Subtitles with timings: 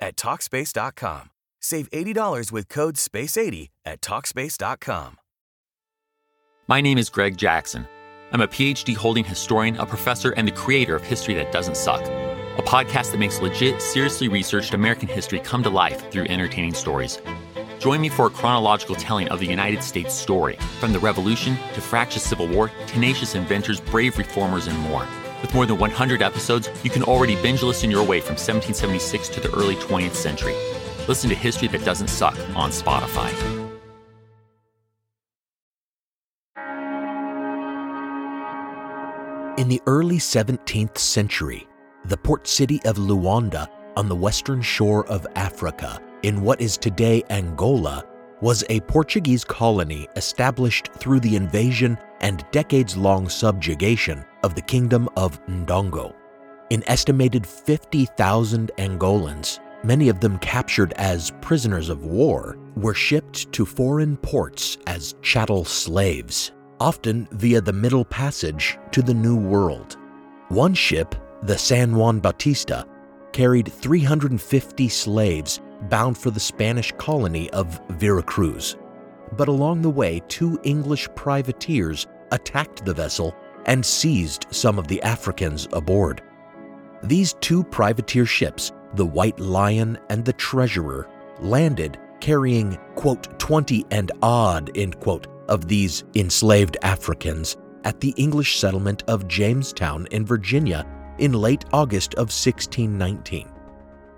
[0.00, 1.30] at Talkspace.com.
[1.60, 5.16] Save $80 with code SPACE80 at Talkspace.com.
[6.68, 7.88] My name is Greg Jackson.
[8.30, 12.02] I'm a PhD holding historian, a professor, and the creator of History That Doesn't Suck,
[12.02, 17.22] a podcast that makes legit, seriously researched American history come to life through entertaining stories.
[17.78, 21.80] Join me for a chronological telling of the United States story, from the Revolution to
[21.80, 25.06] fractious Civil War, tenacious inventors, brave reformers, and more.
[25.40, 29.40] With more than 100 episodes, you can already binge listen your way from 1776 to
[29.40, 30.54] the early 20th century.
[31.06, 33.30] Listen to History That Doesn't Suck on Spotify.
[39.58, 41.68] In the early 17th century,
[42.04, 47.22] the port city of Luanda on the western shore of Africa, in what is today
[47.30, 48.04] Angola,
[48.40, 55.08] was a Portuguese colony established through the invasion and decades long subjugation of the Kingdom
[55.16, 56.14] of Ndongo.
[56.70, 63.64] An estimated 50,000 Angolans, many of them captured as prisoners of war, were shipped to
[63.64, 69.96] foreign ports as chattel slaves often via the Middle Passage to the New World.
[70.48, 72.86] One ship, the San Juan Bautista,
[73.32, 78.76] carried 350 slaves bound for the Spanish colony of Veracruz.
[79.32, 83.34] But along the way, two English privateers attacked the vessel
[83.68, 86.22] and seized some of the Africans aboard.
[87.04, 91.08] These two privateer ships, the White Lion and the Treasurer,
[91.38, 98.58] landed carrying, quote, 20 and odd, end quote, of these enslaved Africans at the English
[98.58, 100.84] settlement of Jamestown in Virginia
[101.18, 103.48] in late August of 1619.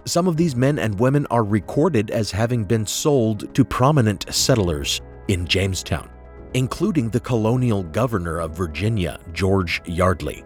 [0.07, 5.03] Some of these men and women are recorded as having been sold to prominent settlers
[5.29, 6.09] in Jamestown,
[6.55, 10.45] including the colonial governor of Virginia, George Yardley,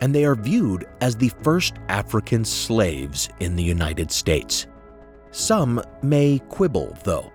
[0.00, 4.66] and they are viewed as the first African slaves in the United States.
[5.30, 7.32] Some may quibble, though,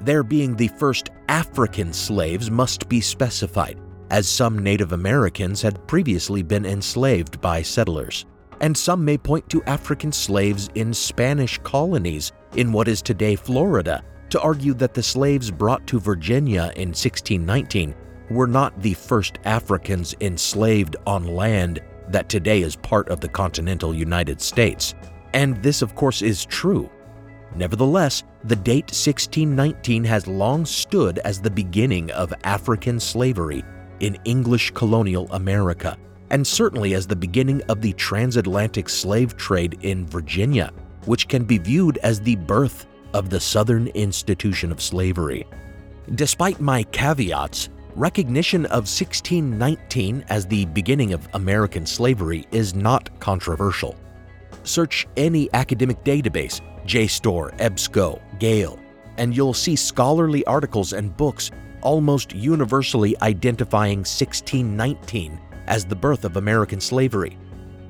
[0.00, 3.78] their being the first African slaves must be specified,
[4.10, 8.26] as some Native Americans had previously been enslaved by settlers.
[8.60, 14.02] And some may point to African slaves in Spanish colonies in what is today Florida
[14.30, 17.94] to argue that the slaves brought to Virginia in 1619
[18.30, 23.94] were not the first Africans enslaved on land that today is part of the continental
[23.94, 24.94] United States.
[25.32, 26.90] And this, of course, is true.
[27.54, 33.64] Nevertheless, the date 1619 has long stood as the beginning of African slavery
[34.00, 35.96] in English colonial America,
[36.30, 40.72] and certainly as the beginning of the transatlantic slave trade in Virginia,
[41.06, 45.46] which can be viewed as the birth of the Southern institution of slavery.
[46.14, 53.96] Despite my caveats, recognition of 1619 as the beginning of American slavery is not controversial.
[54.64, 58.78] Search any academic database JSTOR, EBSCO, Gale,
[59.16, 61.50] and you'll see scholarly articles and books
[61.82, 67.36] almost universally identifying 1619 as the birth of American slavery.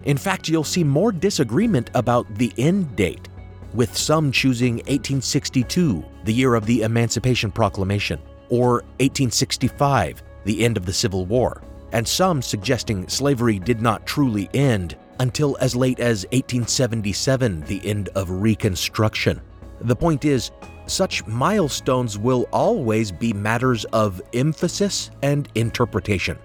[0.04, 3.28] In fact, you'll see more disagreement about the end date,
[3.76, 8.18] with some choosing 1862, the year of the Emancipation Proclamation,
[8.48, 11.62] or 1865, the end of the Civil War,
[11.92, 18.08] and some suggesting slavery did not truly end until as late as 1877, the end
[18.14, 19.40] of Reconstruction.
[19.82, 20.50] The point is,
[20.86, 26.38] such milestones will always be matters of emphasis and interpretation.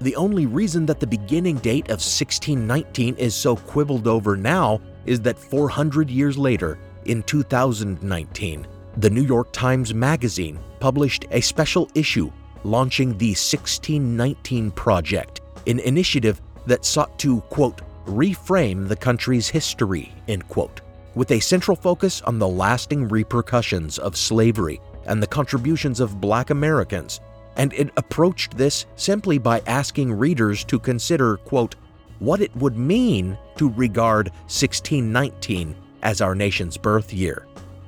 [0.00, 5.20] The only reason that the beginning date of 1619 is so quibbled over now is
[5.20, 8.66] that 400 years later, in 2019,
[8.96, 12.30] the New York Times Magazine published a special issue
[12.64, 20.46] launching the 1619 Project, an initiative that sought to, quote, reframe the country's history, end
[20.48, 20.80] quote.
[21.14, 26.50] with a central focus on the lasting repercussions of slavery and the contributions of black
[26.50, 27.20] Americans,
[27.56, 31.74] and it approached this simply by asking readers to consider, quote,
[32.20, 37.46] what it would mean to regard 1619 as our nation's birth year,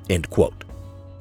[0.09, 0.65] end quote.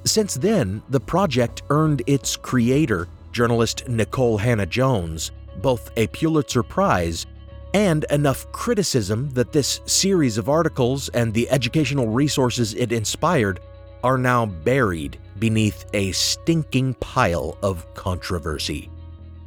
[0.04, 5.30] Since then, the project earned its creator, journalist Nikole Hannah-Jones,
[5.60, 7.26] both a Pulitzer Prize
[7.74, 13.60] and enough criticism that this series of articles and the educational resources it inspired
[14.04, 18.90] are now buried beneath a stinking pile of controversy.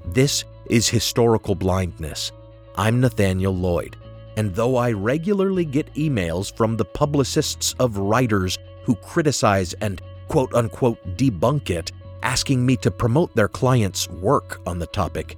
[0.05, 2.31] This is historical blindness.
[2.77, 3.95] I'm Nathaniel Lloyd,
[4.35, 10.53] and though I regularly get emails from the publicists of writers who criticize and quote
[10.53, 15.37] unquote debunk it, asking me to promote their clients' work on the topic,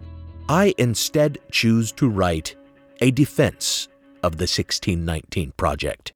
[0.49, 2.55] I instead choose to write
[3.01, 3.87] a defense
[4.23, 6.13] of the 1619 Project.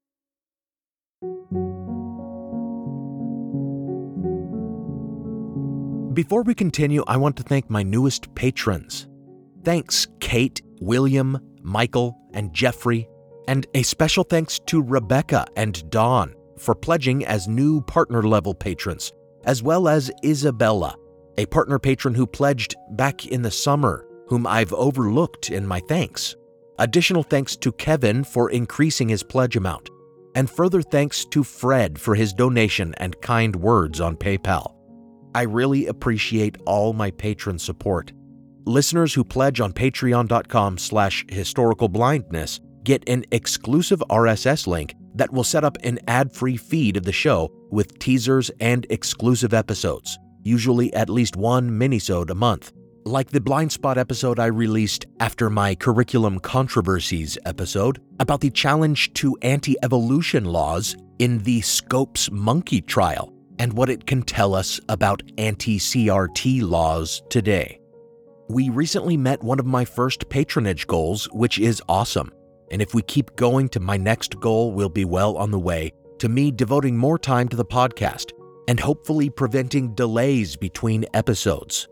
[6.13, 9.07] Before we continue, I want to thank my newest patrons.
[9.63, 13.07] Thanks, Kate, William, Michael, and Jeffrey,
[13.47, 19.13] and a special thanks to Rebecca and Dawn for pledging as new partner level patrons,
[19.45, 20.95] as well as Isabella,
[21.37, 26.35] a partner patron who pledged back in the summer, whom I've overlooked in my thanks.
[26.79, 29.89] Additional thanks to Kevin for increasing his pledge amount,
[30.35, 34.75] and further thanks to Fred for his donation and kind words on PayPal.
[35.35, 38.13] I really appreciate all my patron support.
[38.65, 45.63] Listeners who pledge on patreon.com slash historicalblindness get an exclusive RSS link that will set
[45.63, 51.35] up an ad-free feed of the show with teasers and exclusive episodes, usually at least
[51.35, 52.71] one minisode a month
[53.05, 59.13] like the blind spot episode I released after my curriculum controversies episode about the challenge
[59.13, 64.79] to anti evolution laws in the Scopes monkey trial and what it can tell us
[64.89, 67.80] about anti CRT laws today.
[68.51, 72.33] We recently met one of my first patronage goals, which is awesome.
[72.69, 75.93] And if we keep going to my next goal, we'll be well on the way
[76.19, 78.31] to me devoting more time to the podcast
[78.67, 81.87] and hopefully preventing delays between episodes.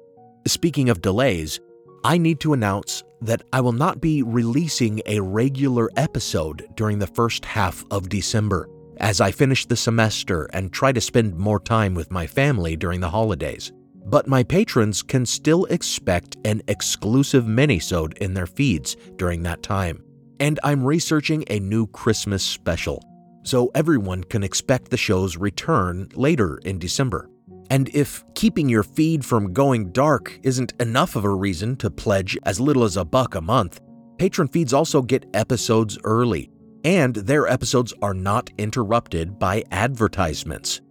[0.47, 1.61] Speaking of delays,
[2.03, 7.07] I need to announce that I will not be releasing a regular episode during the
[7.07, 8.67] first half of December
[8.97, 12.99] as I finish the semester and try to spend more time with my family during
[12.99, 13.71] the holidays.
[14.05, 20.03] But my patrons can still expect an exclusive minisode in their feeds during that time.
[20.39, 23.03] And I'm researching a new Christmas special,
[23.43, 27.29] so everyone can expect the show's return later in December.
[27.69, 32.37] And if keeping your feed from going dark isn't enough of a reason to pledge
[32.43, 33.79] as little as a buck a month,
[34.17, 36.49] patron feeds also get episodes early,
[36.83, 40.81] and their episodes are not interrupted by advertisements.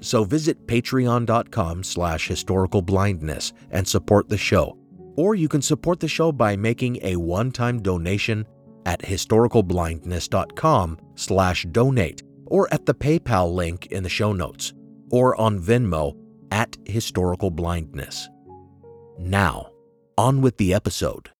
[0.00, 4.76] So visit patreon.com slash historicalblindness and support the show.
[5.16, 8.46] Or you can support the show by making a one-time donation
[8.86, 14.72] at historicalblindness.com slash donate or at the PayPal link in the show notes
[15.10, 16.16] or on Venmo
[16.50, 18.28] at historicalblindness.
[19.18, 19.70] Now,
[20.16, 21.30] on with the episode.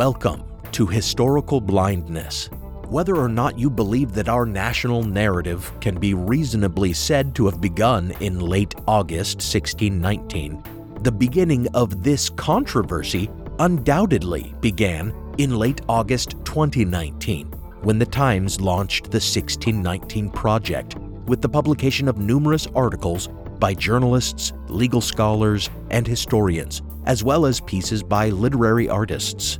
[0.00, 2.48] Welcome to Historical Blindness.
[2.88, 7.60] Whether or not you believe that our national narrative can be reasonably said to have
[7.60, 10.64] begun in late August 1619,
[11.02, 13.28] the beginning of this controversy
[13.58, 17.48] undoubtedly began in late August 2019
[17.82, 23.28] when the Times launched the 1619 Project with the publication of numerous articles
[23.58, 29.58] by journalists, legal scholars, and historians, as well as pieces by literary artists.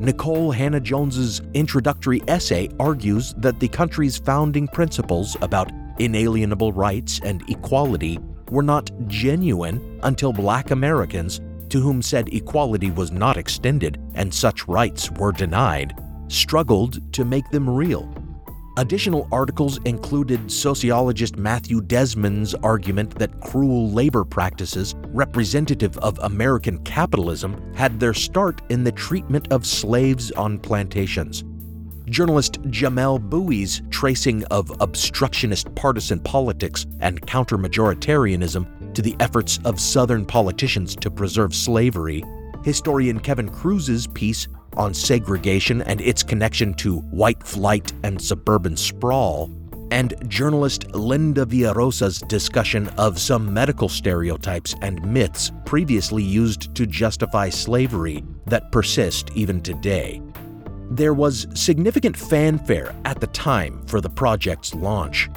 [0.00, 8.18] Nikole Hannah-Jones's introductory essay argues that the country's founding principles about inalienable rights and equality
[8.50, 14.66] were not genuine until black Americans, to whom said equality was not extended and such
[14.66, 15.94] rights were denied,
[16.28, 18.10] struggled to make them real.
[18.76, 27.60] Additional articles included sociologist Matthew Desmond's argument that cruel labor practices representative of American capitalism
[27.74, 31.42] had their start in the treatment of slaves on plantations,
[32.06, 40.24] journalist Jamelle Bouie's tracing of obstructionist partisan politics and counter-majoritarianism to the efforts of Southern
[40.24, 42.22] politicians to preserve slavery,
[42.64, 44.46] historian Kevin Kruse's piece
[44.76, 49.50] on segregation and its connection to white flight and suburban sprawl,
[49.90, 57.48] and journalist Linda Villarosa's discussion of some medical stereotypes and myths previously used to justify
[57.48, 60.22] slavery that persist even today.
[60.90, 65.28] There was significant fanfare at the time for the project's launch,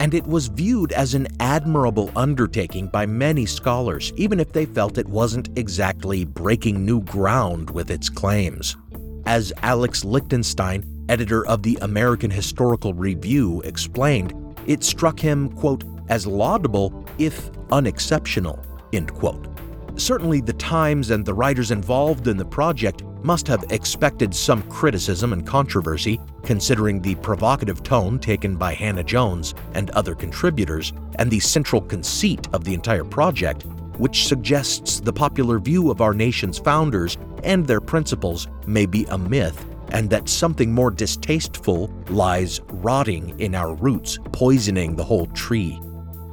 [0.00, 4.98] and it was viewed as an admirable undertaking by many scholars, even if they felt
[4.98, 8.76] it wasn't exactly breaking new ground with its claims.
[9.26, 14.34] As Alex Lichtenstein, editor of the American Historical Review, explained,
[14.66, 19.46] it struck him, quote, as laudable if unexceptional, end quote.
[19.94, 25.32] Certainly, the Times and the writers involved in the project must have expected some criticism
[25.32, 31.38] and controversy, considering the provocative tone taken by Hannah Jones and other contributors, and the
[31.38, 33.66] central conceit of the entire project,
[33.98, 39.18] which suggests the popular view of our nation's founders and their principles may be a
[39.18, 45.80] myth, and that something more distasteful lies rotting in our roots, poisoning the whole tree.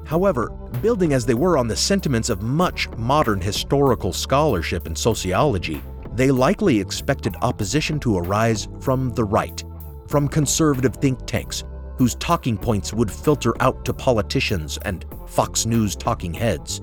[0.06, 0.50] However,
[0.82, 5.82] building as they were on the sentiments of much modern historical scholarship and sociology,
[6.13, 9.63] they likely expected opposition to arise from the right,
[10.08, 11.63] from conservative think tanks,
[11.98, 16.82] whose talking points would filter out to politicians and Fox News talking heads.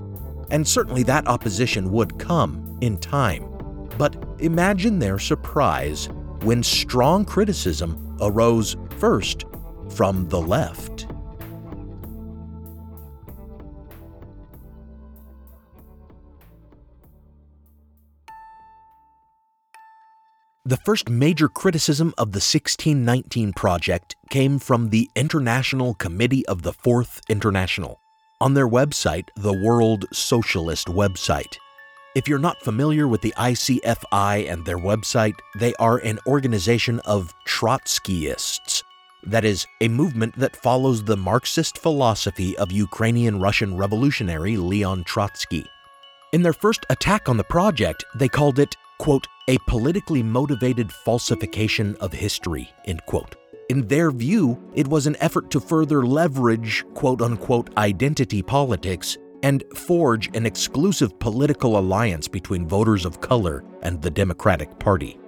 [0.50, 3.44] And certainly that opposition would come in time.
[3.98, 6.08] But imagine their surprise
[6.42, 9.44] when strong criticism arose first
[9.94, 11.06] from the left.
[20.64, 26.72] The first major criticism of the 1619 project came from the International Committee of the
[26.72, 28.00] Fourth International
[28.40, 31.56] on their website, the World Socialist website.
[32.14, 37.34] If you're not familiar with the ICFI and their website, they are an organization of
[37.46, 38.82] Trotskyists.
[39.22, 45.66] That is, a movement that follows the Marxist philosophy of Ukrainian Russian revolutionary Leon Trotsky.
[46.32, 51.96] In their first attack on the project, they called it quote, a politically motivated falsification
[51.96, 53.36] of history, end quote.
[53.68, 59.64] In their view, it was an effort to further leverage quote unquote identity politics and
[59.74, 65.18] forge an exclusive political alliance between voters of color and the Democratic Party.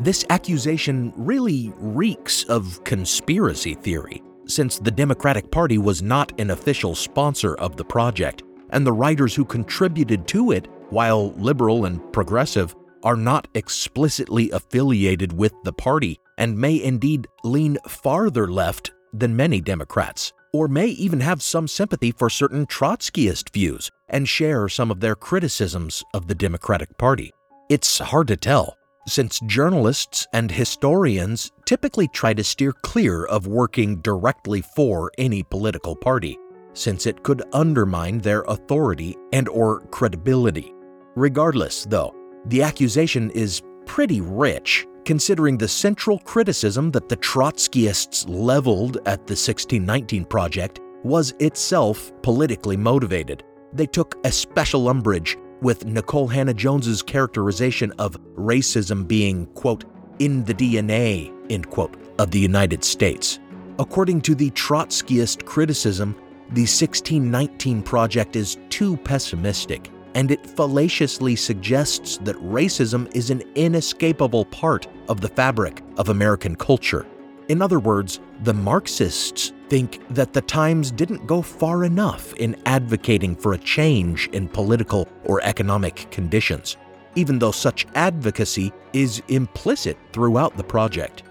[0.00, 6.94] This accusation really reeks of conspiracy theory, since the Democratic Party was not an official
[6.94, 12.76] sponsor of the project, and the writers who contributed to it, while liberal and progressive,
[13.02, 19.60] are not explicitly affiliated with the party and may indeed lean farther left than many
[19.60, 25.00] Democrats, or may even have some sympathy for certain Trotskyist views and share some of
[25.00, 27.32] their criticisms of the Democratic Party.
[27.68, 34.00] It's hard to tell, since journalists and historians typically try to steer clear of working
[34.00, 36.38] directly for any political party,
[36.72, 40.72] since it could undermine their authority and or credibility.
[41.14, 42.14] Regardless, though,
[42.46, 49.32] the accusation is pretty rich, considering the central criticism that the Trotskyists leveled at the
[49.32, 53.42] 1619 Project was itself politically motivated.
[53.72, 59.86] They took a special umbrage with Nikole Hannah Jones's characterization of racism being, quote,
[60.18, 63.38] in the DNA, end quote, of the United States.
[63.78, 66.14] According to the Trotskyist criticism,
[66.50, 74.44] the 1619 Project is too pessimistic and it fallaciously suggests that racism is an inescapable
[74.46, 77.06] part of the fabric of American culture.
[77.46, 83.36] In other words, the Marxists think that the Times didn't go far enough in advocating
[83.36, 86.76] for a change in political or economic conditions,
[87.14, 91.22] even though such advocacy is implicit throughout the project.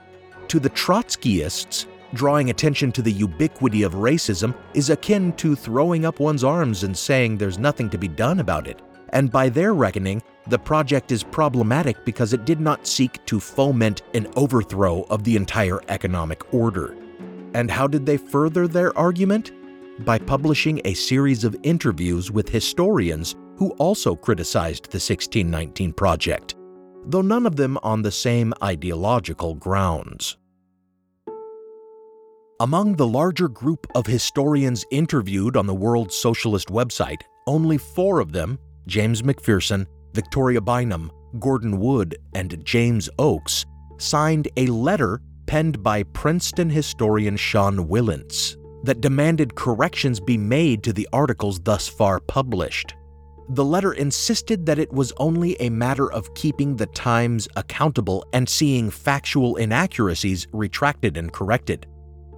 [0.47, 6.19] To the Trotskyists, drawing attention to the ubiquity of racism is akin to throwing up
[6.19, 8.81] one's arms and saying there's nothing to be done about it.
[9.09, 14.01] And by their reckoning, the project is problematic because it did not seek to foment
[14.13, 16.95] an overthrow of the entire economic order.
[17.53, 19.51] And how did they further their argument?
[20.05, 26.55] By publishing a series of interviews with historians who also criticized the 1619 project,
[27.05, 30.37] though none of them on the same ideological grounds.
[32.59, 38.31] Among the larger group of historians interviewed on the World Socialist website, only four of
[38.31, 39.85] them James McPherson,
[40.15, 43.63] Victoria Bynum, Gordon Wood, and James Oakes
[43.99, 50.93] signed a letter penned by Princeton historian Sean Wilentz that demanded corrections be made to
[50.93, 52.95] the articles thus far published.
[53.49, 58.49] The letter insisted that it was only a matter of keeping the Times accountable and
[58.49, 61.85] seeing factual inaccuracies retracted and corrected.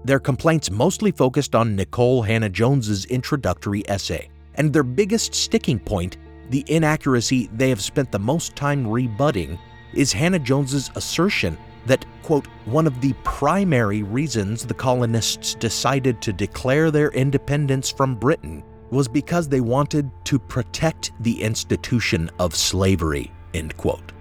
[0.06, 6.18] Their complaints mostly focused on Nikole Hannah Jones's introductory essay, and their biggest sticking point,
[6.50, 9.60] the inaccuracy they have spent the most time rebutting,
[9.94, 16.34] is Hannah Jones's assertion that, quote, one of the primary reasons the colonists decided to
[16.34, 23.32] declare their independence from Britain was because they wanted to protect the institution of slavery,
[23.53, 24.12] end quote.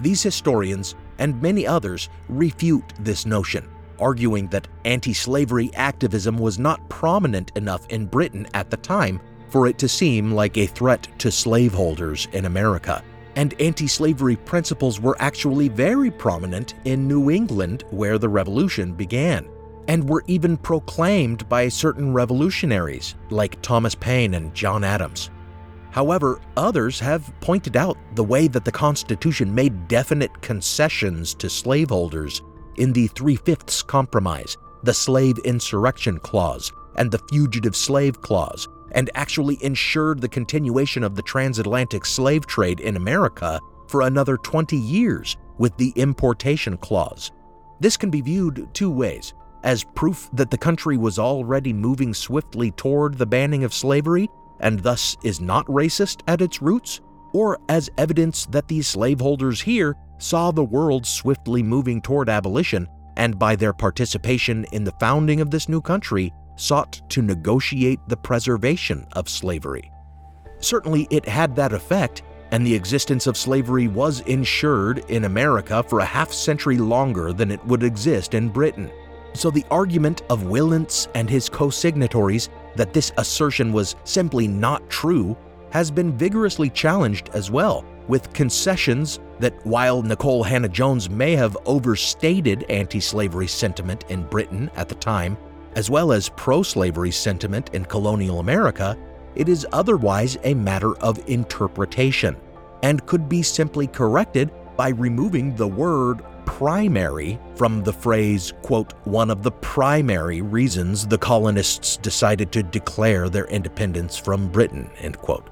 [0.00, 6.88] These historians and many others refute this notion, arguing that anti slavery activism was not
[6.88, 11.30] prominent enough in Britain at the time for it to seem like a threat to
[11.30, 13.02] slaveholders in America.
[13.36, 19.48] And anti slavery principles were actually very prominent in New England, where the Revolution began,
[19.88, 25.30] and were even proclaimed by certain revolutionaries like Thomas Paine and John Adams.
[25.94, 32.42] However, others have pointed out the way that the Constitution made definite concessions to slaveholders
[32.76, 39.10] in the Three Fifths Compromise, the Slave Insurrection Clause, and the Fugitive Slave Clause, and
[39.14, 45.36] actually ensured the continuation of the transatlantic slave trade in America for another 20 years
[45.58, 47.32] with the Importation Clause.
[47.80, 52.70] This can be viewed two ways as proof that the country was already moving swiftly
[52.72, 54.28] toward the banning of slavery
[54.60, 57.00] and thus is not racist at its roots,
[57.34, 63.38] or as evidence that these slaveholders here saw the world swiftly moving toward abolition and
[63.38, 69.06] by their participation in the founding of this new country sought to negotiate the preservation
[69.12, 69.90] of slavery.
[70.60, 72.22] Certainly, it had that effect,
[72.52, 77.50] and the existence of slavery was ensured in America for a half century longer than
[77.50, 78.90] it would exist in Britain.
[79.34, 84.88] So the argument of Wilentz and his co signatories that this assertion was simply not
[84.88, 85.36] true
[85.74, 91.56] has been vigorously challenged as well, with concessions that while Nikole Hannah Jones may have
[91.66, 95.36] overstated anti slavery sentiment in Britain at the time,
[95.74, 98.96] as well as pro slavery sentiment in colonial America,
[99.34, 102.36] it is otherwise a matter of interpretation
[102.84, 109.30] and could be simply corrected by removing the word primary from the phrase, quote, one
[109.30, 115.50] of the primary reasons the colonists decided to declare their independence from Britain, end quote.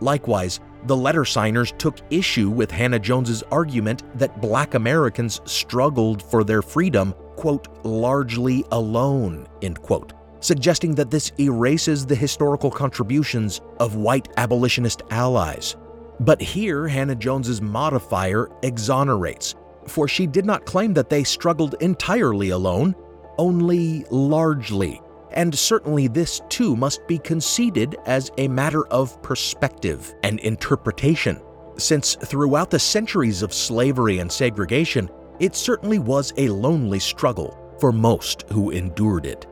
[0.00, 6.44] Likewise, the letter signers took issue with Hannah Jones's argument that black Americans struggled for
[6.44, 13.96] their freedom, quote, largely alone, end quote, suggesting that this erases the historical contributions of
[13.96, 15.76] white abolitionist allies.
[16.20, 19.54] But here, Hannah Jones's modifier exonerates,
[19.86, 22.94] for she did not claim that they struggled entirely alone,
[23.36, 25.00] only largely.
[25.32, 31.40] And certainly this too must be conceded as a matter of perspective and interpretation,
[31.76, 37.92] since throughout the centuries of slavery and segregation, it certainly was a lonely struggle for
[37.92, 39.46] most who endured it.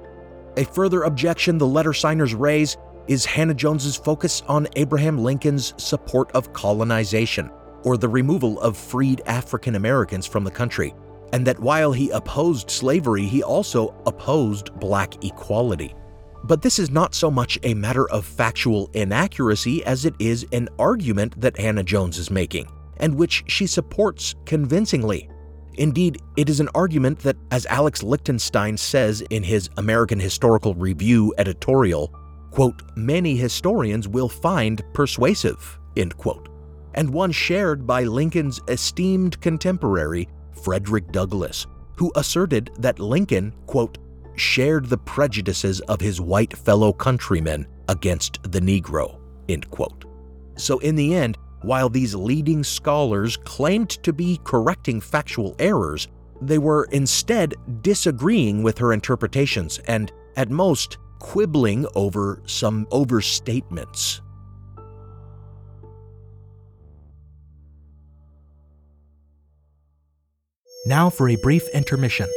[0.56, 6.32] A further objection the letter signers raise is Hannah Jones's focus on Abraham Lincoln's support
[6.32, 7.50] of colonization
[7.84, 10.92] or the removal of freed African Americans from the country,
[11.36, 15.94] and that while he opposed slavery, he also opposed black equality.
[16.44, 20.70] But this is not so much a matter of factual inaccuracy as it is an
[20.78, 22.68] argument that Hannah Jones is making,
[23.00, 25.28] and which she supports convincingly.
[25.74, 31.34] Indeed, it is an argument that, as Alex Lichtenstein says in his American Historical Review
[31.36, 32.14] editorial,
[32.50, 36.48] quote, many historians will find persuasive, end quote
[36.96, 40.26] and one shared by Lincoln's esteemed contemporary,
[40.62, 41.66] Frederick Douglass,
[41.96, 43.98] who asserted that Lincoln, quote,
[44.36, 50.04] shared the prejudices of his white fellow countrymen against the Negro, end quote.
[50.56, 56.08] So, in the end, while these leading scholars claimed to be correcting factual errors,
[56.40, 64.20] they were instead disagreeing with her interpretations and, at most, quibbling over some overstatements.
[70.86, 72.28] Now for a brief intermission.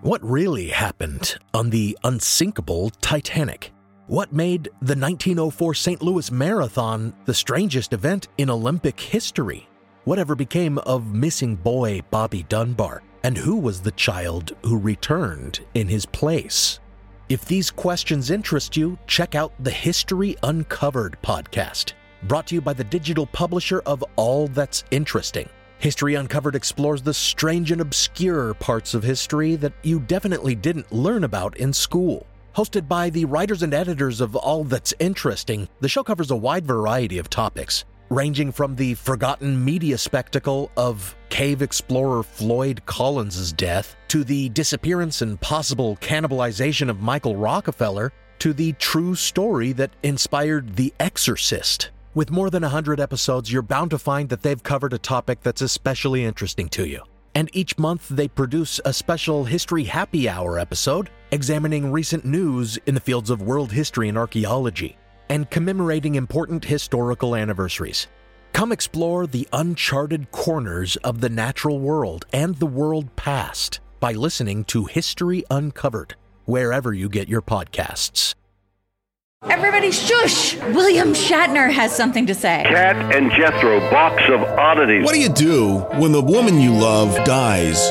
[0.00, 3.72] What really happened on the unsinkable Titanic?
[4.06, 6.00] What made the 1904 St.
[6.00, 9.68] Louis Marathon the strangest event in Olympic history?
[10.04, 13.02] Whatever became of missing boy Bobby Dunbar?
[13.22, 16.80] And who was the child who returned in his place?
[17.34, 21.94] If these questions interest you, check out the History Uncovered podcast,
[22.28, 25.48] brought to you by the digital publisher of All That's Interesting.
[25.78, 31.24] History Uncovered explores the strange and obscure parts of history that you definitely didn't learn
[31.24, 32.24] about in school.
[32.54, 36.64] Hosted by the writers and editors of All That's Interesting, the show covers a wide
[36.64, 37.84] variety of topics
[38.14, 45.20] ranging from the forgotten media spectacle of cave explorer Floyd Collins's death to the disappearance
[45.20, 51.90] and possible cannibalization of Michael Rockefeller to the true story that inspired The Exorcist.
[52.14, 55.62] With more than 100 episodes, you're bound to find that they've covered a topic that's
[55.62, 57.02] especially interesting to you.
[57.34, 62.94] And each month, they produce a special History Happy Hour episode examining recent news in
[62.94, 64.96] the fields of world history and archaeology
[65.28, 68.06] and commemorating important historical anniversaries.
[68.52, 74.64] Come explore the uncharted corners of the natural world and the world past by listening
[74.64, 78.34] to History Uncovered, wherever you get your podcasts.
[79.44, 80.56] Everybody shush!
[80.56, 82.64] William Shatner has something to say.
[82.66, 85.04] Kat and Jethro, box of oddities.
[85.04, 87.90] What do you do when the woman you love dies?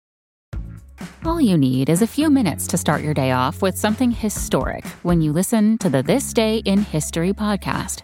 [1.25, 4.85] All you need is a few minutes to start your day off with something historic
[5.03, 8.01] when you listen to the This Day in History podcast.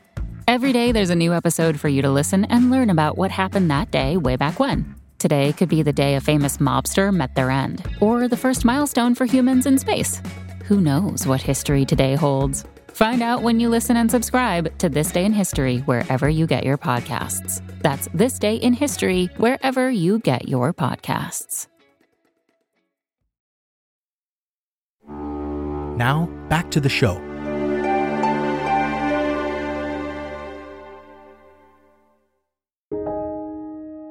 [0.47, 3.69] Every day, there's a new episode for you to listen and learn about what happened
[3.69, 4.95] that day way back when.
[5.19, 9.15] Today could be the day a famous mobster met their end, or the first milestone
[9.15, 10.21] for humans in space.
[10.65, 12.65] Who knows what history today holds?
[12.93, 16.63] Find out when you listen and subscribe to This Day in History wherever you get
[16.63, 17.61] your podcasts.
[17.81, 21.67] That's This Day in History wherever you get your podcasts.
[25.97, 27.15] Now, back to the show.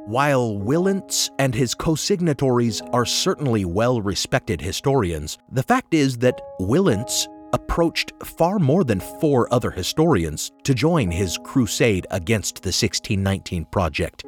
[0.06, 8.12] While Wilentz and his co-signatories are certainly well-respected historians, the fact is that Wilentz approached
[8.24, 14.24] far more than four other historians to join his crusade against the 1619 project.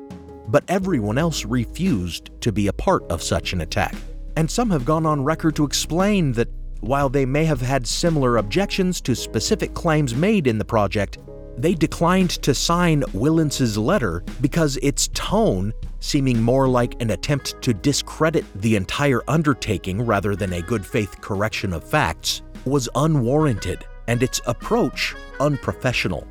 [0.47, 3.95] But everyone else refused to be a part of such an attack.
[4.37, 8.37] And some have gone on record to explain that while they may have had similar
[8.37, 11.19] objections to specific claims made in the project,
[11.57, 17.75] they declined to sign Wilentz's letter because its tone, seeming more like an attempt to
[17.75, 24.23] discredit the entire undertaking rather than a good faith correction of facts, was unwarranted and
[24.23, 26.27] its approach unprofessional.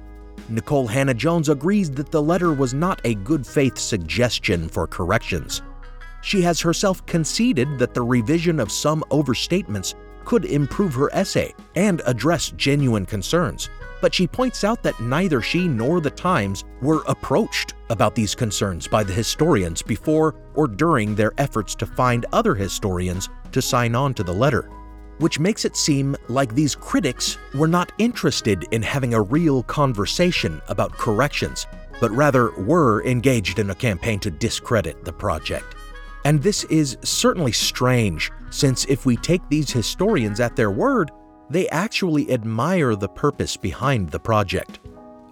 [0.50, 5.62] Nikole Hannah Jones agrees that the letter was not a good faith suggestion for corrections.
[6.22, 9.94] She has herself conceded that the revision of some overstatements
[10.28, 13.70] could improve her essay and address genuine concerns,
[14.02, 18.90] but she points out that neither she nor the Times were approached about these concerns
[18.90, 24.14] by the historians before or during their efforts to find other historians to sign on
[24.14, 24.70] to the letter,
[25.20, 30.62] which makes it seem like these critics were not interested in having a real conversation
[30.68, 31.68] about corrections,
[32.02, 35.74] but rather were engaged in a campaign to discredit the project.
[36.26, 41.12] And this is certainly strange, since if we take these historians at their word,
[41.50, 44.80] they actually admire the purpose behind the project.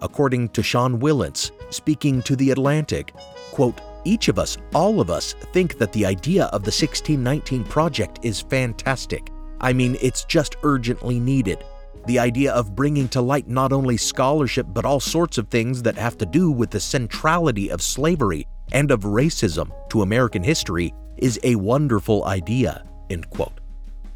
[0.02, 3.14] According to Sean Wilentz, speaking to The Atlantic,
[3.52, 8.20] quote, each of us, all of us, think that the idea of the 1619 project
[8.22, 9.30] is fantastic.
[9.60, 11.64] I mean, it's just urgently needed.
[12.06, 15.96] The idea of bringing to light not only scholarship but all sorts of things that
[15.96, 21.40] have to do with the centrality of slavery and of racism to American history is
[21.42, 22.84] a wonderful idea.
[23.10, 23.60] End quote.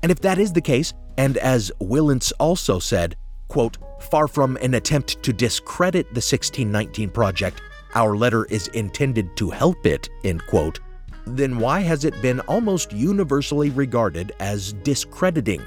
[0.02, 3.16] And if that is the case, and as Wilentz also said,
[3.48, 7.60] quote, far from an attempt to discredit the 1619 project,
[7.94, 10.80] our letter is intended to help it, end quote,
[11.26, 15.62] then why has it been almost universally regarded as discrediting?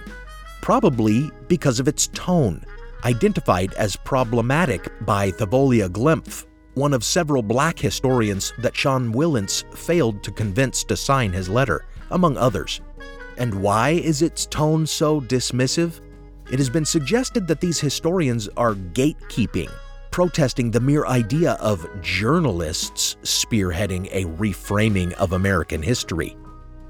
[0.61, 2.63] Probably because of its tone,
[3.05, 10.23] identified as problematic by Thavolia Glymph, one of several black historians that Sean Wilentz failed
[10.23, 12.81] to convince to sign his letter, among others.
[13.37, 16.01] And why is its tone so dismissive?
[16.51, 19.71] It has been suggested that these historians are gatekeeping,
[20.11, 26.35] protesting the mere idea of journalists spearheading a reframing of American history.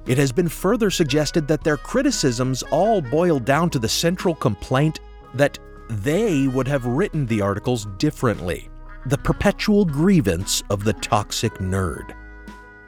[0.05, 4.99] it has been further suggested that their criticisms all boil down to the central complaint
[5.33, 5.57] that
[5.89, 8.69] they would have written the articles differently,
[9.05, 12.13] the perpetual grievance of the toxic nerd.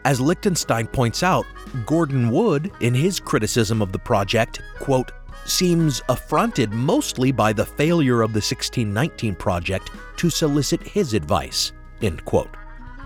[0.06, 1.48] As Lichtenstein points out,
[1.88, 5.12] Gordon Wood, in his criticism of the project, quote,
[5.46, 11.72] seems affronted mostly by the failure of the 1619 project to solicit his advice,
[12.04, 12.56] end quote.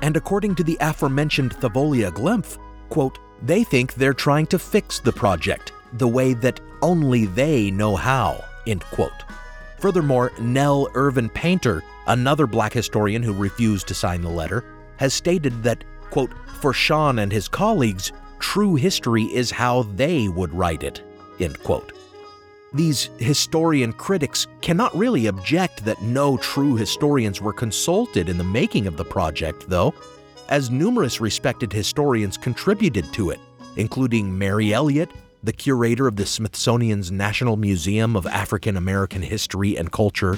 [0.02, 2.58] And according to the aforementioned Thavolia Glymph,
[2.90, 7.96] quote, they think they're trying to fix the project the way that only they know
[7.96, 9.24] how, end quote.
[9.78, 14.66] Furthermore, Nell Irvin Painter, another black historian who refused to sign the letter,
[14.98, 20.54] has stated that, quote, for Sean and his colleagues, true history is how they would
[20.54, 21.02] write it,
[21.40, 21.94] end quote.
[22.74, 28.86] These historian critics cannot really object that no true historians were consulted in the making
[28.86, 29.94] of the project, though,
[30.50, 33.40] as numerous respected historians contributed to it,
[33.76, 35.10] including Mary Elliott,
[35.42, 40.38] the curator of the Smithsonian's National Museum of African American History and Culture,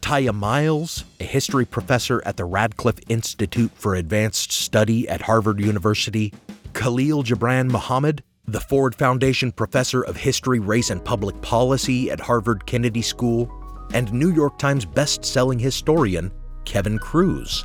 [0.00, 6.32] Tiya Miles, a history professor at the Radcliffe Institute for Advanced Study at Harvard University,
[6.72, 12.64] Khalil Gibran Muhammad, the Ford Foundation Professor of History, Race, and Public Policy at Harvard
[12.64, 13.52] Kennedy School,
[13.92, 16.32] and New York Times best-selling historian
[16.64, 17.64] Kevin Kruse.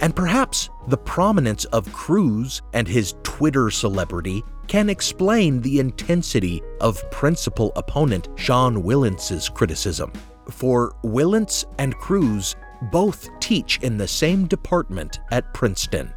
[0.00, 7.10] And perhaps the prominence of Kruse and his Twitter celebrity can explain the intensity of
[7.10, 10.12] principal opponent Sean Wilentz's criticism.
[10.50, 12.56] For Wilentz and Kruse
[12.92, 16.12] both teach in the same department at Princeton.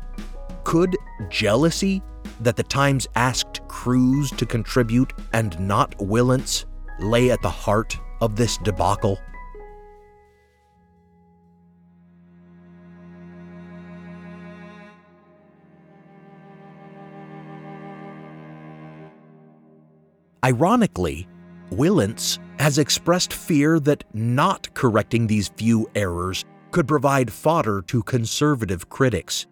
[0.64, 0.98] Could
[1.30, 2.02] jealousy
[2.42, 6.66] that the Times asked Kruse to contribute and not Wilentz
[7.00, 9.18] lay at the heart of this debacle?
[20.44, 21.28] Ironically,
[21.72, 28.90] Wilentz has expressed fear that not correcting these few errors could provide fodder to conservative
[28.90, 29.48] critics.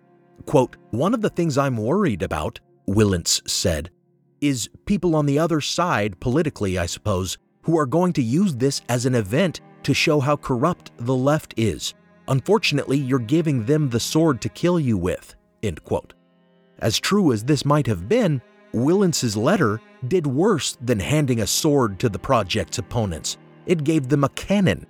[0.46, 3.90] Quote, One of the things I'm worried about, Wilentz said,
[4.42, 8.82] is people on the other side, politically, I suppose, who are going to use this
[8.90, 11.94] as an event to show how corrupt the left is.
[12.28, 15.36] Unfortunately, you're giving them the sword to kill you with.
[15.64, 16.14] End quote.
[16.80, 18.42] As true as this might have been,
[18.74, 23.38] Wilentz's letter did worse than handing a sword to the project's opponents.
[23.66, 24.86] It gave them a cannon.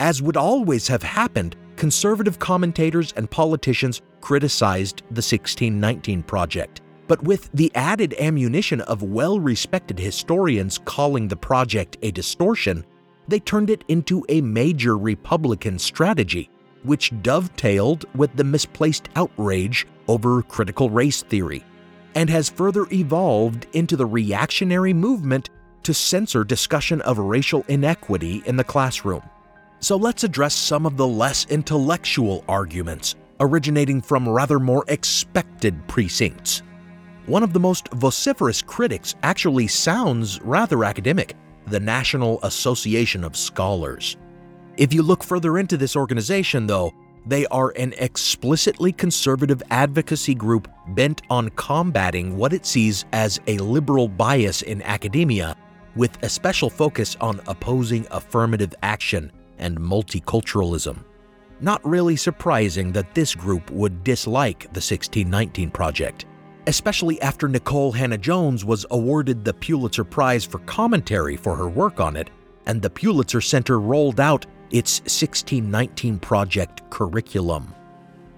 [0.00, 6.80] As would always have happened, conservative commentators and politicians criticized the 1619 project.
[7.08, 12.84] But with the added ammunition of well respected historians calling the project a distortion,
[13.28, 16.50] they turned it into a major Republican strategy,
[16.82, 21.64] which dovetailed with the misplaced outrage over critical race theory
[22.16, 25.50] and has further evolved into the reactionary movement
[25.84, 29.22] to censor discussion of racial inequity in the classroom.
[29.78, 36.62] So let's address some of the less intellectual arguments originating from rather more expected precincts.
[37.26, 44.16] One of the most vociferous critics actually sounds rather academic the National Association of Scholars.
[44.76, 46.92] If you look further into this organization, though,
[47.26, 53.58] they are an explicitly conservative advocacy group bent on combating what it sees as a
[53.58, 55.56] liberal bias in academia,
[55.96, 60.98] with a special focus on opposing affirmative action and multiculturalism.
[61.60, 66.26] Not really surprising that this group would dislike the 1619 Project,
[66.66, 72.14] especially after Nikole Hannah-Jones was awarded the Pulitzer Prize for commentary for her work on
[72.14, 72.30] it,
[72.66, 77.74] and the Pulitzer Center rolled out its 1619 Project curriculum.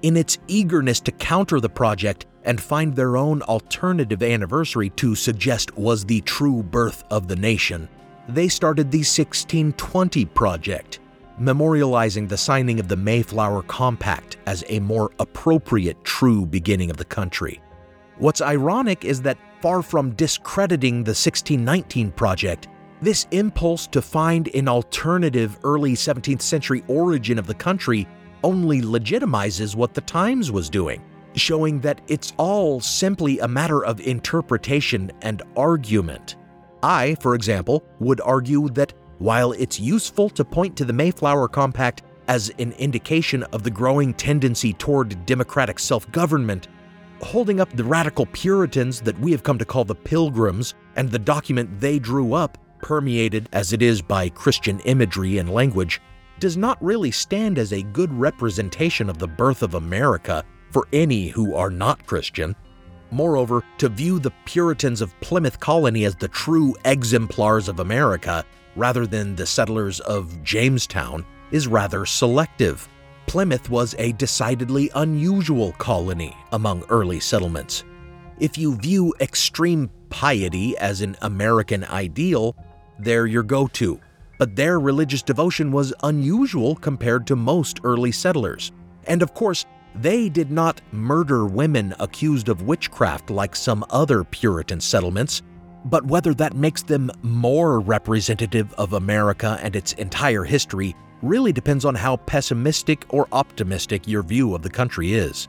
[0.02, 5.76] In its eagerness to counter the project and find their own alternative anniversary to suggest
[5.76, 7.88] was the true birth of the nation,
[8.28, 11.00] they started the 1620 Project,
[11.40, 17.04] memorializing the signing of the Mayflower Compact as a more appropriate true beginning of the
[17.04, 17.60] country.
[18.18, 22.68] What's ironic is that far from discrediting the 1619 Project,
[23.00, 28.08] this impulse to find an alternative early 17th century origin of the country
[28.42, 31.02] only legitimizes what the Times was doing,
[31.34, 36.36] showing that it's all simply a matter of interpretation and argument.
[36.82, 42.02] I, for example, would argue that while it's useful to point to the Mayflower Compact
[42.28, 46.68] as an indication of the growing tendency toward democratic self government,
[47.22, 51.18] holding up the radical Puritans that we have come to call the Pilgrims and the
[51.18, 56.00] document they drew up permeated as it is by Christian imagery and language,
[56.38, 61.28] does not really stand as a good representation of the birth of America for any
[61.28, 62.54] who are not Christian.
[63.10, 68.44] Moreover, to view the Puritans of Plymouth Colony as the true exemplars of America
[68.76, 72.88] rather than the settlers of Jamestown is rather selective.
[73.26, 77.84] Plymouth was a decidedly unusual colony among early settlements.
[78.38, 82.56] If you view extreme piety as an American ideal,
[82.98, 84.00] they're your go to.
[84.38, 88.72] But their religious devotion was unusual compared to most early settlers.
[89.06, 94.80] And of course, they did not murder women accused of witchcraft like some other Puritan
[94.80, 95.42] settlements,
[95.86, 101.84] but whether that makes them more representative of America and its entire history really depends
[101.84, 105.48] on how pessimistic or optimistic your view of the country is.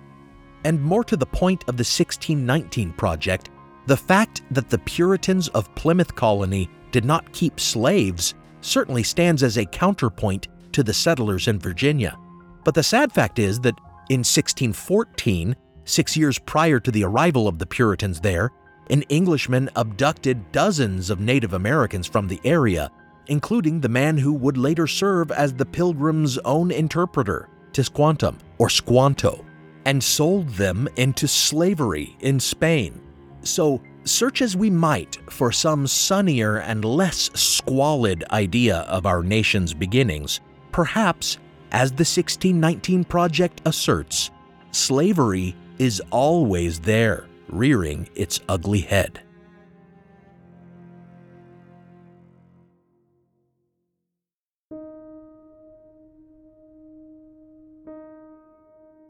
[0.64, 3.50] And more to the point of the 1619 Project,
[3.86, 9.58] the fact that the Puritans of Plymouth Colony did not keep slaves certainly stands as
[9.58, 12.18] a counterpoint to the settlers in Virginia.
[12.64, 13.78] But the sad fact is that
[14.10, 18.52] in 1614, six years prior to the arrival of the Puritans there,
[18.90, 22.92] an Englishman abducted dozens of Native Americans from the area,
[23.28, 29.46] including the man who would later serve as the Pilgrims' own interpreter, Tisquantum, or Squanto,
[29.86, 33.00] and sold them into slavery in Spain.
[33.44, 39.74] So, search as we might for some sunnier and less squalid idea of our nation's
[39.74, 40.42] beginnings,
[40.72, 41.38] perhaps
[41.72, 44.32] as the 1619 Project asserts,
[44.72, 49.22] slavery is always there, rearing its ugly head.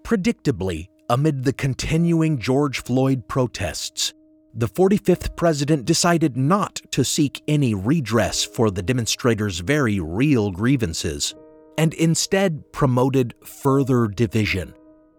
[0.03, 4.13] Predictably, amid the continuing George Floyd protests,
[4.59, 11.33] the 45th president decided not to seek any redress for the demonstrators' very real grievances
[11.77, 14.73] and instead promoted further division,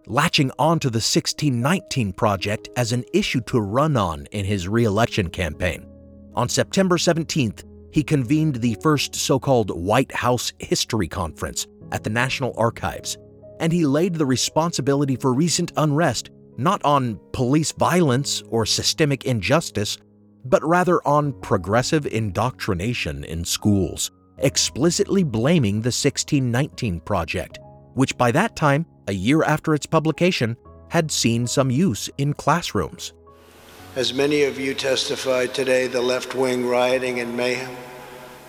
[0.06, 5.30] latching onto the 1619 Project as an issue to run on in his re election
[5.30, 5.86] campaign.
[6.34, 12.10] On September 17th, he convened the first so called White House History Conference at the
[12.10, 13.16] National Archives,
[13.58, 16.28] and he laid the responsibility for recent unrest
[16.60, 19.98] not on police violence or systemic injustice,
[20.44, 27.58] but rather on progressive indoctrination in schools explicitly blaming the 1619 Project,
[27.94, 30.56] which by that time, a year after its publication,
[30.88, 33.12] had seen some use in classrooms.
[33.96, 37.76] As many of you testified today, the left wing rioting and mayhem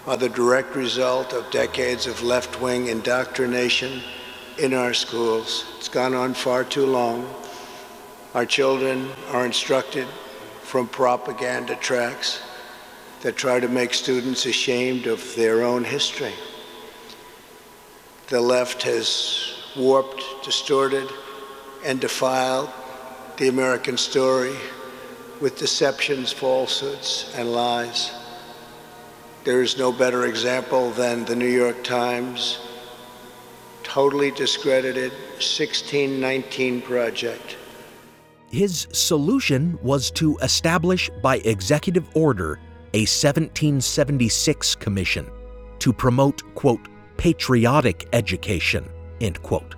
[0.07, 4.01] are the direct result of decades of left wing indoctrination
[4.57, 5.65] in our schools.
[5.77, 7.27] It's gone on far too long.
[8.33, 10.07] Our children are instructed
[10.63, 12.41] from propaganda tracks
[13.23, 16.33] that try to make students ashamed of their own history.
[18.27, 21.09] The left has warped, distorted,
[21.83, 22.69] and defiled
[23.35, 24.55] the American story
[25.41, 28.13] with deceptions, falsehoods, and lies.
[29.43, 32.59] There is no better example than the New York Times
[33.83, 37.57] totally discredited 1619 project.
[38.51, 42.59] His solution was to establish by executive order
[42.93, 45.29] a 1776 commission
[45.79, 48.89] to promote, quote, patriotic education,
[49.21, 49.75] end quote.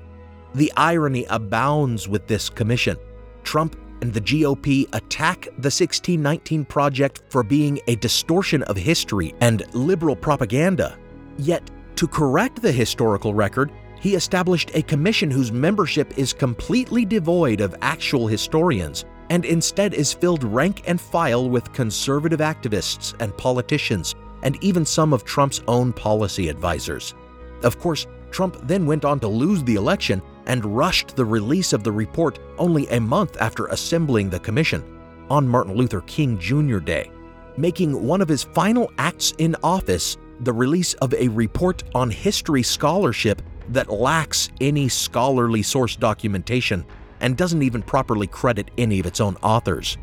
[0.56, 2.98] The irony abounds with this commission.
[3.44, 9.64] Trump and the GOP attack the 1619 Project for being a distortion of history and
[9.76, 10.98] liberal propaganda.
[11.38, 13.72] Yet, to correct the historical record,
[14.04, 20.12] he established a commission whose membership is completely devoid of actual historians and instead is
[20.12, 25.94] filled rank and file with conservative activists and politicians, and even some of Trump's own
[25.94, 27.16] policy advisors.
[27.64, 31.86] Of course, Trump then went on to lose the election and rushed the release of
[31.86, 34.84] the report only a month after assembling the commission
[35.30, 36.80] on Martin Luther King Jr.
[36.80, 37.10] Day,
[37.56, 42.64] making one of his final acts in office the release of a report on history
[42.64, 46.86] scholarship that lacks any scholarly source documentation
[47.20, 49.98] and doesn't even properly credit any of its own authors.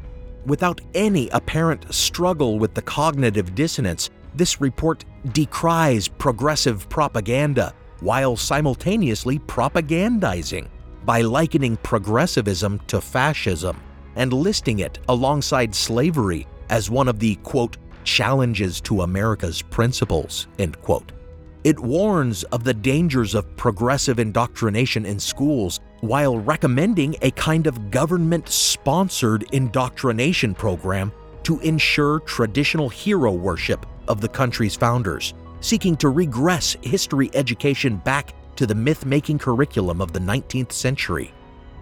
[0.46, 9.38] Without any apparent struggle with the cognitive dissonance, this report decries progressive propaganda while simultaneously
[9.40, 10.67] propagandizing
[11.04, 13.81] by likening progressivism to fascism
[14.17, 20.81] and listing it alongside slavery as one of the quote challenges to America's principles end
[20.81, 21.13] quote.
[21.63, 27.90] It warns of the dangers of progressive indoctrination in schools while recommending a kind of
[27.90, 36.08] government sponsored indoctrination program to ensure traditional hero worship of the country's founders, seeking to
[36.08, 41.31] regress history education back to the myth making curriculum of the 19th century.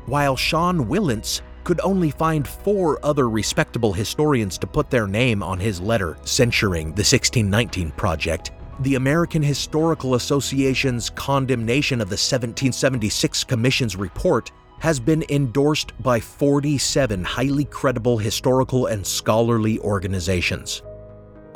[0.07, 5.61] While Sean Wilentz could only find four other respectable historians to put their name on
[5.61, 8.51] his letter censuring the 1619 project,
[8.81, 17.25] the American Historical Association's condemnation of the 1776 Commission's report has been endorsed by 47
[17.25, 20.83] highly credible historical and scholarly organizations.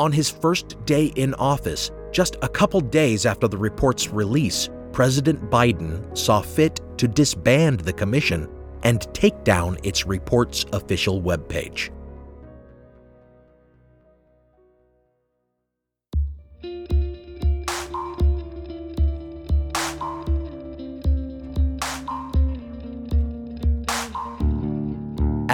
[0.01, 5.49] On his first day in office, just a couple days after the report's release, President
[5.49, 8.49] Biden saw fit to disband the commission
[8.83, 11.91] and take down its report's official webpage.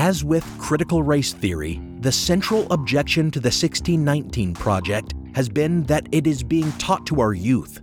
[0.00, 6.06] As with critical race theory, the central objection to the 1619 Project has been that
[6.12, 7.82] it is being taught to our youth.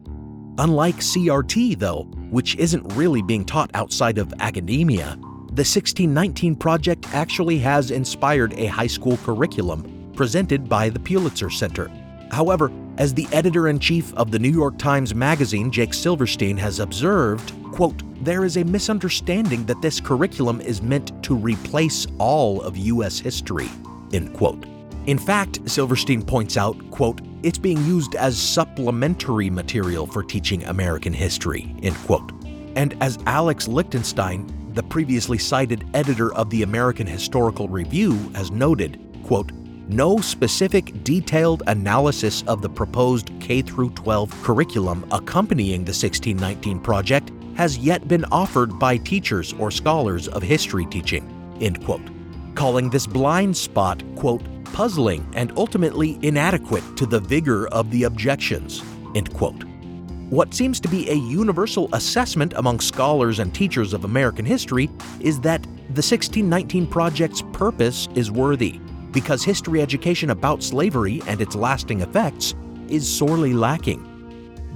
[0.57, 7.57] Unlike CRT, though, which isn't really being taught outside of academia, the 1619 Project actually
[7.57, 11.91] has inspired a high school curriculum presented by the Pulitzer Center.
[12.31, 16.79] However, as the editor in chief of the New York Times Magazine, Jake Silverstein, has
[16.79, 22.77] observed, quote, there is a misunderstanding that this curriculum is meant to replace all of
[22.77, 23.19] U.S.
[23.19, 23.69] history,
[24.13, 24.65] end quote.
[25.07, 31.13] In fact, Silverstein points out, quote, it's being used as supplementary material for teaching American
[31.13, 32.31] history, end quote.
[32.75, 38.99] And as Alex Lichtenstein, the previously cited editor of the American Historical Review, has noted,
[39.23, 39.51] quote,
[39.87, 47.77] no specific detailed analysis of the proposed K 12 curriculum accompanying the 1619 project has
[47.77, 52.09] yet been offered by teachers or scholars of history teaching, end quote.
[52.55, 58.83] Calling this blind spot, quote, puzzling and ultimately inadequate to the vigor of the objections,
[59.15, 59.63] end quote.
[60.29, 65.39] What seems to be a universal assessment among scholars and teachers of American history is
[65.41, 68.79] that the 1619 Project's purpose is worthy,
[69.15, 72.53] because history education about slavery and its lasting effects
[72.89, 74.11] is sorely lacking.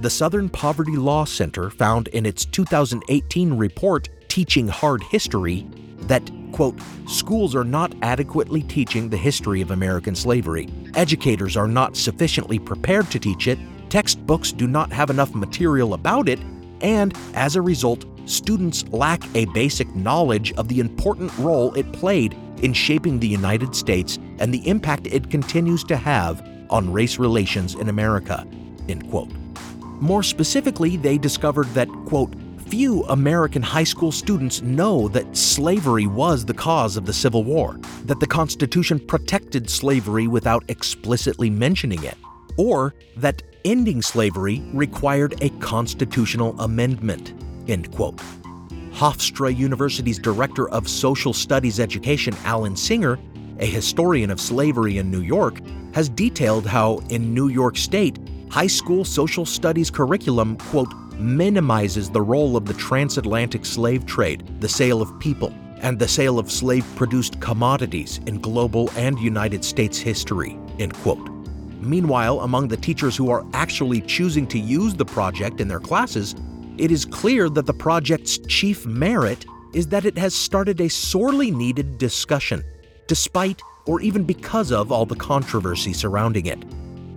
[0.00, 5.66] The Southern Poverty Law Center found in its 2018 report, Teaching Hard History,
[6.08, 6.22] that,
[6.52, 10.70] quote, schools are not adequately teaching the history of American slavery.
[10.94, 13.58] Educators are not sufficiently prepared to teach it,
[13.90, 16.40] textbooks do not have enough material about it,
[16.80, 22.34] and as a result, students lack a basic knowledge of the important role it played
[22.62, 27.74] in shaping the United States and the impact it continues to have on race relations
[27.74, 28.46] in America.
[28.88, 29.30] End quote.
[30.00, 32.34] More specifically, they discovered that, quote,
[32.70, 37.78] few American high school students know that slavery was the cause of the Civil War,
[38.04, 42.16] that the Constitution protected slavery without explicitly mentioning it,
[42.56, 47.34] or that ending slavery required a constitutional amendment.
[47.68, 48.16] End quote.
[48.92, 53.18] Hofstra University's Director of Social Studies Education, Alan Singer,
[53.60, 55.60] a historian of slavery in New York,
[55.94, 58.18] has detailed how in New York State,
[58.50, 64.68] high school social studies curriculum, quote, minimizes the role of the transatlantic slave trade, the
[64.68, 69.98] sale of people, and the sale of slave produced commodities in global and United States
[69.98, 71.28] history, end quote.
[71.80, 76.34] Meanwhile, among the teachers who are actually choosing to use the project in their classes,
[76.76, 81.50] it is clear that the project's chief merit is that it has started a sorely
[81.50, 82.62] needed discussion,
[83.10, 86.62] despite or even because of all the controversy surrounding it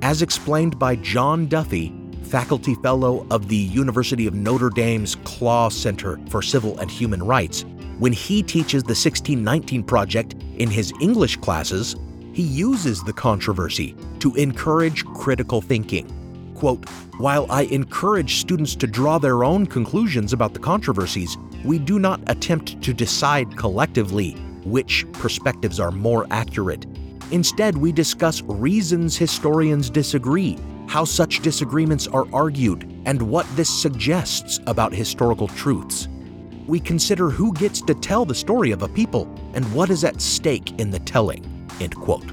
[0.02, 6.20] as explained by John Duffy, faculty fellow of the University of Notre Dame's Klau Center
[6.30, 7.64] for Civil and Human Rights.
[8.00, 11.96] When he teaches the 1619 Project in his English classes,
[12.34, 16.10] he uses the controversy to encourage critical thinking.
[16.56, 16.90] Quote,
[17.20, 22.20] While I encourage students to draw their own conclusions about the controversies, we do not
[22.26, 24.36] attempt to decide collectively
[24.66, 26.86] which perspectives are more accurate
[27.34, 30.56] Instead, we discuss reasons historians disagree,
[30.88, 36.08] how such disagreements are argued, and what this suggests about historical truths.
[36.68, 40.22] We consider who gets to tell the story of a people and what is at
[40.22, 41.44] stake in the telling.
[41.82, 42.30] End quote.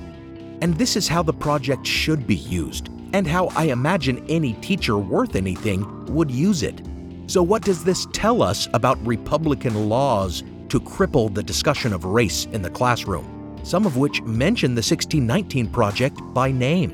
[0.61, 4.99] And this is how the project should be used, and how I imagine any teacher
[4.99, 6.83] worth anything would use it.
[7.27, 12.47] So, what does this tell us about Republican laws to cripple the discussion of race
[12.53, 13.41] in the classroom?
[13.63, 16.93] some of which mention the 1619 Project by name.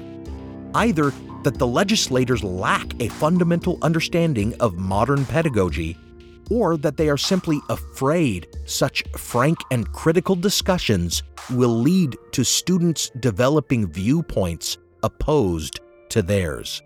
[0.74, 1.12] Either
[1.43, 5.97] that the legislators lack a fundamental understanding of modern pedagogy,
[6.51, 13.11] or that they are simply afraid such frank and critical discussions will lead to students
[13.20, 16.83] developing viewpoints opposed to theirs.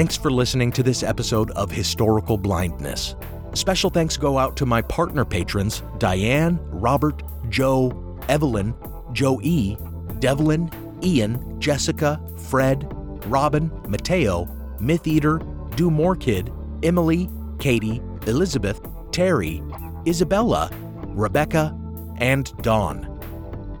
[0.00, 3.16] Thanks for listening to this episode of Historical Blindness.
[3.52, 8.74] Special thanks go out to my partner patrons Diane, Robert, Joe, Evelyn,
[9.12, 9.76] Joe E.,
[10.18, 10.70] Devlin,
[11.02, 12.90] Ian, Jessica, Fred,
[13.26, 14.46] Robin, Mateo,
[14.80, 15.38] Myth Eater,
[15.76, 16.50] Do More Kid,
[16.82, 17.28] Emily,
[17.58, 18.80] Katie, Elizabeth,
[19.12, 19.62] Terry,
[20.06, 20.70] Isabella,
[21.08, 21.78] Rebecca,
[22.16, 23.09] and Dawn.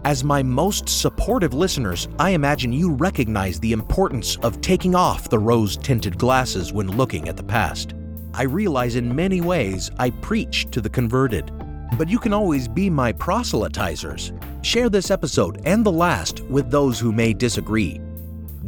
[0.04, 5.38] As my most supportive listeners, I imagine you recognize the importance of taking off the
[5.38, 7.92] rose tinted glasses when looking at the past.
[8.32, 11.52] I realize in many ways I preach to the converted,
[11.98, 14.32] but you can always be my proselytizers.
[14.64, 18.00] Share this episode and the last with those who may disagree.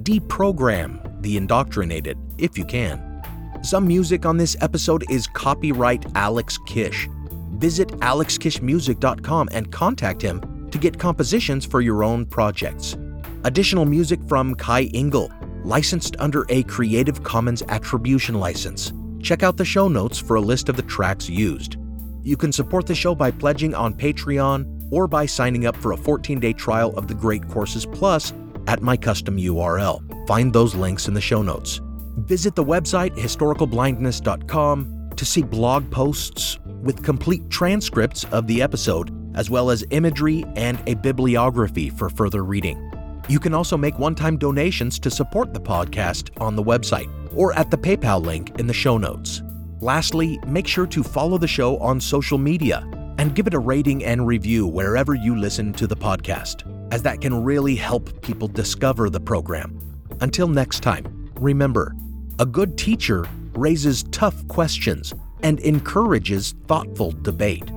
[0.03, 3.23] Deprogram the indoctrinated if you can.
[3.63, 7.09] Some music on this episode is copyright Alex Kish.
[7.53, 10.41] Visit alexkishmusic.com and contact him
[10.73, 12.97] to get compositions for your own projects.
[13.45, 15.31] Additional music from Kai Engel,
[15.65, 18.93] licensed under a Creative Commons Attribution license.
[19.21, 21.77] Check out the show notes for a list of the tracks used.
[22.23, 25.97] You can support the show by pledging on Patreon or by signing up for a
[25.97, 28.33] 14 day trial of the Great Courses Plus
[28.67, 30.27] at my custom URL.
[30.27, 31.81] Find those links in the show notes.
[32.19, 39.51] Visit the website historicalblindness.com to see blog posts with complete transcripts of the episode as
[39.51, 42.93] well as imagery and a bibliography for further reading.
[43.29, 47.53] You can also make one time donations to support the podcast on the website or
[47.55, 49.43] at the PayPal link in the show notes.
[49.81, 54.05] Lastly, make sure to follow the show on social media and give it a rating
[54.05, 56.63] and review wherever you listen to the podcast,
[56.93, 59.79] as that can really help people discover the program.
[60.21, 61.95] Until next time, remember
[62.39, 67.71] a good teacher raises tough questions and encourages thoughtful debate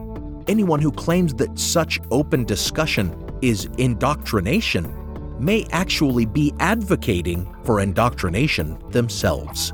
[0.48, 4.94] anyone who claims that such open discussion is indoctrination
[5.40, 9.74] may actually be advocating for indoctrination themselves.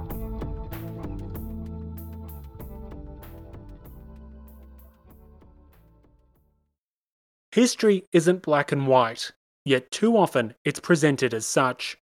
[7.51, 9.34] History isn't black and white,
[9.65, 11.97] yet too often it's presented as such.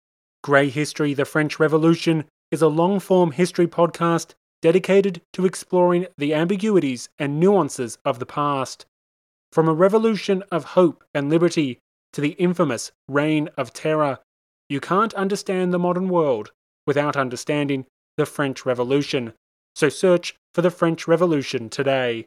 [0.43, 4.35] Grey History The French Revolution is a long form history podcast
[4.67, 8.85] dedicated to exploring the ambiguities and nuances of the past.
[9.53, 11.79] From a revolution of hope and liberty
[12.13, 14.19] to the infamous Reign of Terror,
[14.69, 16.51] you can't understand the modern world
[16.85, 17.87] without understanding
[18.17, 19.35] the French Revolution.
[19.77, 22.27] So search for the French Revolution today.